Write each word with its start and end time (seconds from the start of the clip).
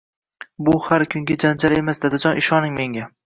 Bu 0.69 0.73
har 0.85 1.05
kungi 1.11 1.37
janjal 1.45 1.77
emas, 1.81 2.03
dadajon, 2.07 2.39
ishoning 2.43 2.81
menga 2.81 3.09